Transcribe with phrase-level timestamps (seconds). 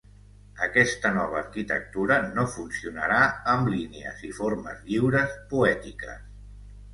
[0.67, 3.19] Aquesta nova arquitectura no funcionarà
[3.53, 6.19] amb línies i formes lliures, poètiques.